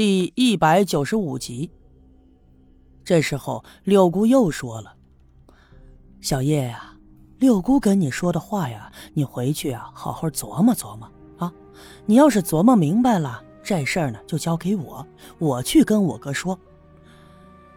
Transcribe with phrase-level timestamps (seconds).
[0.00, 1.70] 第一百九十五集。
[3.04, 4.94] 这时候，六姑又说了
[6.22, 6.96] ：“小叶呀，
[7.38, 11.52] 六姑跟你说的话呀，你回去啊，好好琢磨琢磨啊。
[12.06, 15.06] 你要是琢磨明白了，这事儿呢，就交给我，
[15.38, 16.58] 我去跟我哥说。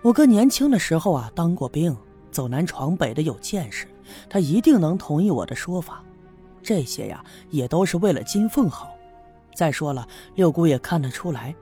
[0.01, 1.93] 我哥年轻的时候啊，当过兵，
[2.31, 3.85] 走南闯北的，有见识，
[4.29, 6.01] 他一定能同意我的说法。
[6.61, 8.95] 这些呀，也都是为了金凤好。
[9.53, 11.53] 再说了，六姑也看得出来。”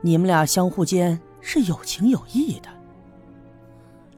[0.00, 2.68] 你们俩相互间是有情有义的。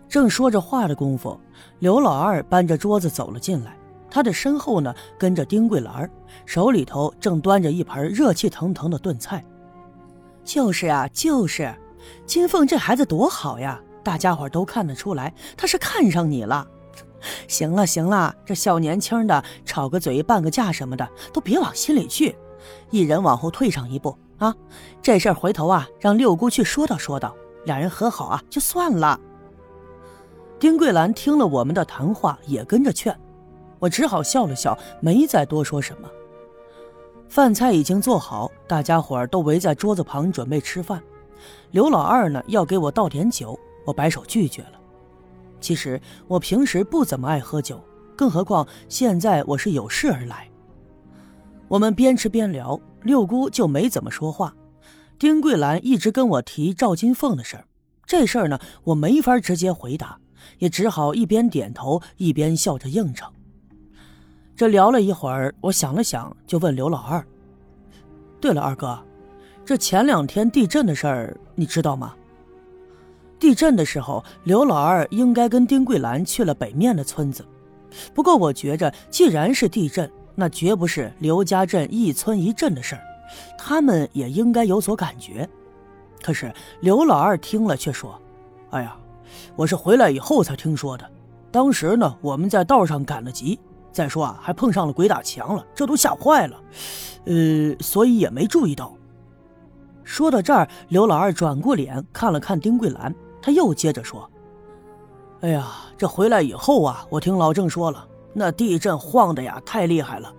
[0.08, 1.38] 正说着话的功夫，
[1.80, 3.76] 刘老二搬着桌子走了进来，
[4.08, 6.08] 他的身后呢跟着丁桂兰，
[6.46, 9.44] 手里头正端着一盆热气腾腾的炖菜。
[10.44, 11.74] 就是啊，就是，
[12.26, 16.66] 金凤这孩子多好呀，大家伙都看得出来，他是看上你了。
[17.48, 22.36] 行了行了，这小年轻的吵个嘴、拌个架什么的，都别往心里去，
[22.90, 24.16] 一人往后退上一步。
[24.38, 24.54] 啊，
[25.00, 27.34] 这事儿回头啊，让六姑去说道说道，
[27.64, 29.18] 两人和好啊，就算了。
[30.58, 33.18] 丁桂兰听了我们的谈话，也跟着劝，
[33.78, 36.08] 我只好笑了笑，没再多说什么。
[37.28, 41.02] 饭菜已经做好，大家伙儿都围在桌子旁准备吃饭。
[41.72, 44.80] 刘老二呢，要给我倒点酒，我摆手拒绝了。
[45.60, 47.82] 其实我平时不怎么爱喝酒，
[48.16, 50.48] 更何况现在我是有事而来。
[51.74, 52.80] 我们边吃边聊。
[53.02, 54.54] 六姑就没怎么说话，
[55.18, 57.64] 丁桂兰一直跟我提赵金凤的事儿，
[58.06, 60.16] 这事儿呢我没法直接回答，
[60.58, 63.28] 也只好一边点头一边笑着应承。
[64.54, 67.26] 这聊了一会儿，我想了想，就问刘老二
[68.40, 68.96] ：“对了，二哥，
[69.64, 72.14] 这前两天地震的事儿你知道吗？”
[73.40, 77.44] 地震的时候，刘老二应该跟丁桂兰去了北面的村子，
[78.14, 83.02] 不过我觉着，既然是地震，那绝不是刘家镇一村一镇的事儿，
[83.56, 85.48] 他们也应该有所感觉。
[86.22, 88.20] 可是刘老二听了却说
[88.70, 88.96] ：“哎呀，
[89.56, 91.08] 我是回来以后才听说的。
[91.52, 93.60] 当时呢，我们在道上赶了集，
[93.92, 96.60] 再说啊，还碰上了鬼打墙了，这都吓坏了。
[97.26, 98.92] 呃，所以也没注意到。”
[100.02, 104.28] 说到这儿，刘老二转过脸看了看丁桂兰，他又接着说
[105.42, 105.66] ：“哎呀，
[105.96, 110.30] 这回来以后啊，我听老郑说了。”那地震晃的呀，太厉害了。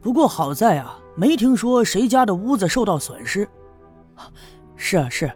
[0.00, 3.48] 不过好在啊，没听说谁家的屋子受到损失。
[4.76, 5.32] 是啊是，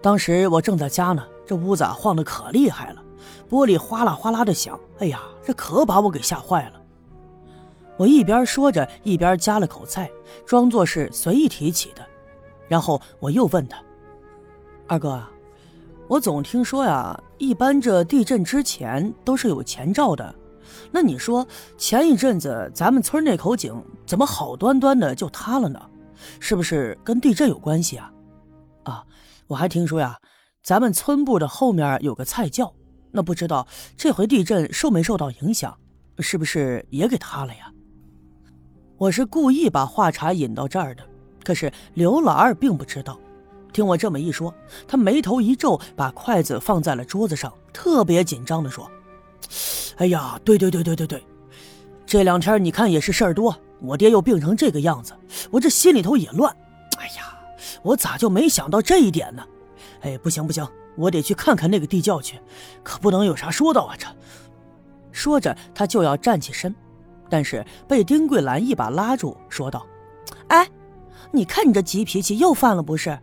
[0.00, 3.02] 当时我正在家呢，这屋子晃得可厉害了，
[3.50, 4.78] 玻璃哗啦哗啦的响。
[4.98, 6.80] 哎呀，这可把我给吓坏了。
[7.96, 10.10] 我一边说着，一边夹了口菜，
[10.46, 12.04] 装作是随意提起的。
[12.68, 13.78] 然后我又问他
[14.86, 15.22] ：“二哥，
[16.08, 20.34] 我总听说呀，一般这地震之前都是有前兆的。”
[20.90, 23.74] 那你说前一阵子咱们村那口井
[24.06, 25.80] 怎么好端端的就塌了呢？
[26.40, 28.12] 是不是跟地震有关系啊？
[28.84, 29.04] 啊，
[29.46, 30.18] 我还听说呀，
[30.62, 32.72] 咱们村部的后面有个菜窖，
[33.10, 33.66] 那不知道
[33.96, 35.76] 这回地震受没受到影响？
[36.20, 37.72] 是不是也给塌了呀？
[38.96, 41.02] 我是故意把话茬引到这儿的，
[41.44, 43.18] 可是刘老二并不知道。
[43.72, 44.54] 听我这么一说，
[44.86, 48.88] 他眉头一皱，把筷子放在了桌子上，特别紧张地说。
[49.96, 51.24] 哎呀，对对对对对对，
[52.04, 55.14] 这两天你看也是事儿多，我爹又病成这个样子，
[55.50, 56.54] 我这心里头也乱。
[56.98, 57.36] 哎呀，
[57.82, 59.42] 我咋就没想到这一点呢？
[60.02, 60.66] 哎，不行不行，
[60.96, 62.38] 我得去看看那个地窖去，
[62.82, 63.94] 可不能有啥说道啊！
[63.96, 64.06] 这
[65.12, 66.74] 说着，他就要站起身，
[67.30, 69.86] 但是被丁桂兰一把拉住，说道
[70.48, 70.68] ：“哎，
[71.30, 73.18] 你看你这急脾气又犯了不是？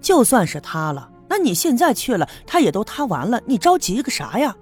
[0.00, 4.54] 就算是塌了，那你现在去了，他也都塌完了，你着急个啥呀？”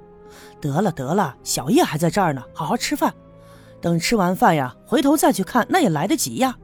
[0.61, 3.12] 得了得了，小叶还在这儿呢，好好吃饭。
[3.81, 6.56] 等吃完饭呀，回头再去看，那也来得及呀。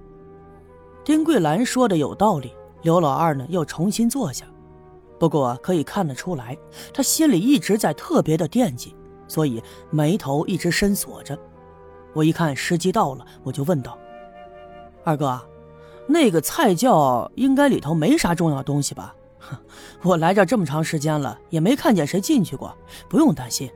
[1.05, 4.47] 丁桂兰说的有道理，刘老二呢又重新坐下。
[5.19, 6.57] 不过可以看得出来，
[6.93, 8.97] 他心里一直在特别的惦记，
[9.29, 11.39] 所以眉头一直深锁着。
[12.13, 13.97] 我一看时机到了，我就问道
[15.05, 15.41] ：“二哥，
[16.09, 19.15] 那个菜窖应该里头没啥重要东西吧？
[19.38, 19.56] 哼
[20.03, 22.77] 我来这这么长时间了，也没看见谁进去过，
[23.09, 23.71] 不用担心。”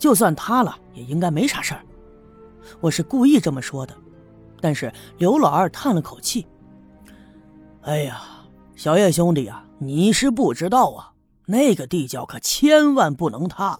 [0.00, 1.84] 就算塌了，也应该没啥事儿。
[2.80, 3.94] 我是故意这么说的，
[4.58, 6.46] 但是刘老二叹了口气
[7.84, 8.22] ：“哎呀，
[8.74, 11.12] 小叶兄弟呀，你是不知道啊，
[11.44, 13.78] 那个地窖可千万不能塌，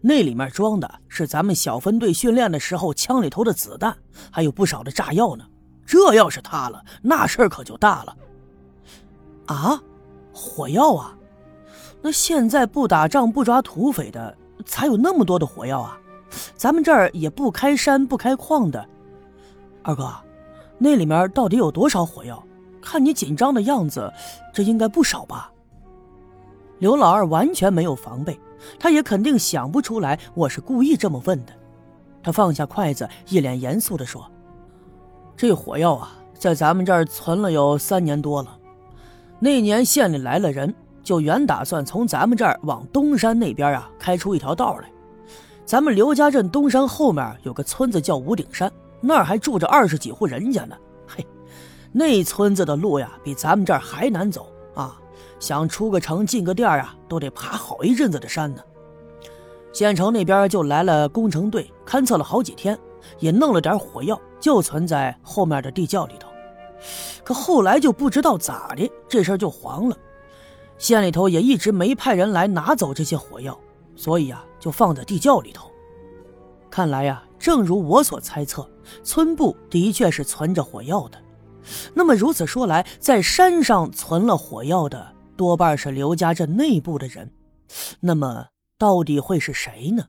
[0.00, 3.94] 那里面装的是咱们小分队训练的时候枪里头的子弹，
[4.32, 5.44] 还有不少的炸药呢。
[5.84, 8.16] 这要是塌了，那事儿可就大了。
[9.44, 9.78] 啊，
[10.32, 11.14] 火药啊？
[12.00, 14.34] 那现在不打仗不抓土匪的？”
[14.64, 15.98] 才有那么多的火药啊！
[16.54, 18.86] 咱们这儿也不开山不开矿的，
[19.82, 20.12] 二哥，
[20.78, 22.42] 那里面到底有多少火药？
[22.80, 24.12] 看你紧张的样子，
[24.54, 25.50] 这应该不少吧？
[26.78, 28.38] 刘老二完全没有防备，
[28.78, 31.52] 他也肯定想不出来我是故意这么问的。
[32.22, 34.30] 他放下筷子，一脸严肃地说
[35.36, 38.56] ：“这火药啊，在咱们这儿存了有三年多了。
[39.38, 44.90] 那年县里来了人，就原打算从咱们这儿往东山那边啊开出一条道来。
[45.64, 48.70] 咱们刘家镇东山后面有个村子叫五顶山，
[49.00, 50.76] 那儿还住着二十几户人家呢。
[51.06, 51.26] 嘿，
[51.92, 54.96] 那村子的路呀，比咱们这儿还难走啊！
[55.38, 58.60] 想出个城进个店啊，都得爬好一阵子的山呢。”
[59.72, 62.76] 县城那边就来了工程队，勘测了好几天，
[63.20, 66.28] 也弄了点火药，就存在后面的地窖里头。
[67.22, 69.96] 可后来就不知道咋的，这事儿就黄了。
[70.80, 73.56] 县里头也一直没派人来拿走这些火药，
[73.94, 75.70] 所以啊，就放在地窖里头。
[76.68, 78.68] 看来呀，正如我所猜测，
[79.04, 81.18] 村部的确是存着火药的。
[81.94, 87.30] 那么如此说来，在山上存了火药的，多半是刘家镇内部的人。
[88.00, 88.46] 那么。
[88.78, 90.04] 到底会是谁呢？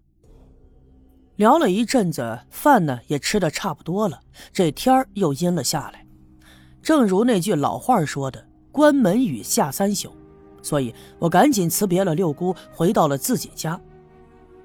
[1.35, 4.21] 聊了一阵子，饭呢也吃的差不多了，
[4.53, 6.07] 这天儿又阴了下来。
[6.81, 10.15] 正如那句老话说的：“关门雨下三宿。”
[10.61, 13.79] 所以我赶紧辞别了六姑，回到了自己家。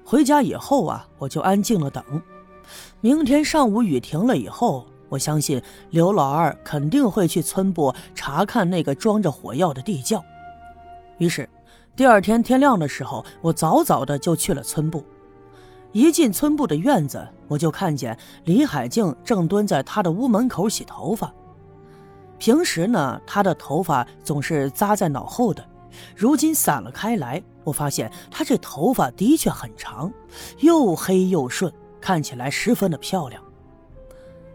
[0.03, 2.03] 回家以后啊，我就安静了等。
[3.01, 10.23] 明天上午雨停了以后，我相信刘老二肯定会去村部查看那个装着火药的地窖。
[11.17, 11.49] 于是。
[11.95, 15.03] 第二天天亮的时候，我早早的就去了村部。
[15.93, 21.33] 一进村部的院子，我就看见李海静正蹲在他的屋门口洗头发。
[22.37, 25.65] 平时呢，他的头发总是扎在脑后的，
[26.15, 27.41] 如今散了开来。
[27.63, 30.11] 我发现他这头发的确很长，
[30.59, 33.43] 又黑又顺，看起来十分的漂亮。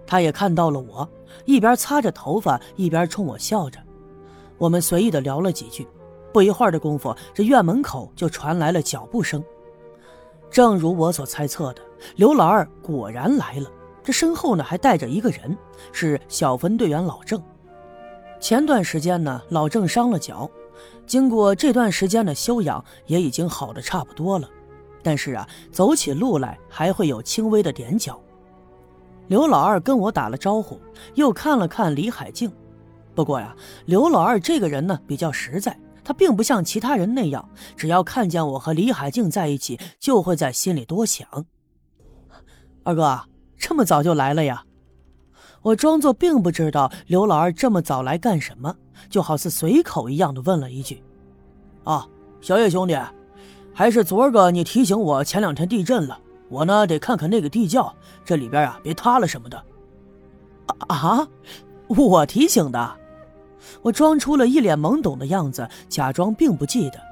[0.07, 1.09] 他也看到了我，
[1.45, 3.79] 一边擦着头发，一边冲我笑着。
[4.57, 5.87] 我们随意的聊了几句。
[6.33, 9.45] 不一会儿的功夫，这院门口就传来了脚步声。
[10.51, 11.83] 正如我所猜测的，
[12.17, 13.71] 刘老二果然来了。
[14.03, 15.55] 这身后呢，还带着一个人，
[15.93, 17.43] 是小分队员老郑。
[18.41, 20.51] 前段时间呢，老郑伤了脚，
[21.07, 24.49] 经过这段时间的休养，也已经好的差不多了。
[25.03, 28.21] 但是啊，走起路来还会有轻微的踮脚。
[29.29, 30.81] 刘老二跟我打了招呼，
[31.15, 32.51] 又看了看李海静。
[33.15, 33.55] 不过呀，
[33.85, 35.79] 刘老二这个人呢，比较实在。
[36.05, 41.29] 他并不像其他人那样，只要看见我和李海静在一起，就会在心里多想。
[42.83, 43.21] 二哥
[43.57, 44.65] 这么早就来了呀？
[45.63, 48.75] 我装作并不知道刘老二这么早来干什么，
[49.09, 51.03] 就好似随口一样的问了一句
[51.85, 52.07] ：“啊，
[52.41, 52.99] 小叶兄弟，
[53.73, 56.19] 还是昨儿个你提醒我前两天地震了，
[56.49, 57.95] 我呢得看看那个地窖，
[58.25, 59.63] 这里边啊别塌了什么的。”
[60.89, 61.27] 啊，
[61.89, 62.97] 我提醒的。
[63.83, 67.12] 我装出了一脸懵懂的样子，假装并不记得。